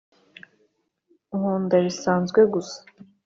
kunda 1.31 1.75
bisanzwe 1.85 2.39
gusa 2.53 2.79